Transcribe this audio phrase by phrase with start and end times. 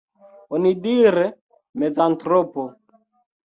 [0.59, 1.27] Onidire,
[1.79, 2.69] mizantropo.